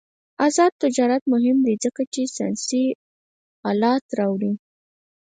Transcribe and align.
آزاد 0.45 0.71
تجارت 0.83 1.23
مهم 1.33 1.57
دی 1.65 1.75
ځکه 1.83 2.01
چې 2.13 2.21
ساینسي 2.35 2.83
آلات 3.69 4.05
راوړي. 4.19 4.51